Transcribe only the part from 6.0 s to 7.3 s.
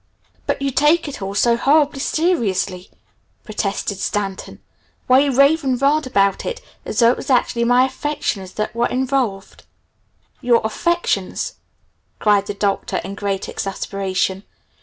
about it as though it was